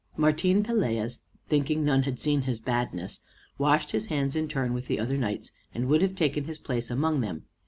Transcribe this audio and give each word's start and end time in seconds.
Martin 0.17 0.63
Pelaez, 0.63 1.19
thinking 1.47 1.85
none 1.85 2.01
had 2.01 2.17
seen 2.19 2.41
his 2.41 2.59
badness, 2.59 3.19
washed 3.59 3.91
his 3.91 4.05
hands 4.05 4.35
in 4.35 4.47
turn 4.47 4.73
with 4.73 4.87
the 4.87 4.99
other 4.99 5.15
knights, 5.15 5.51
and 5.75 5.85
would 5.85 6.01
have 6.01 6.15
taken 6.15 6.45
his 6.45 6.57
place 6.57 6.89
among 6.89 7.21
them. 7.21 7.43